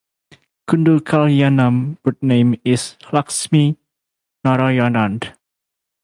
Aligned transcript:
Gundu 0.67 0.97
Kalyanam 1.03 1.99
birth 2.01 2.23
name 2.23 2.59
is 2.65 2.95
Lakshmi 3.13 3.77
Narayanan. 4.43 5.21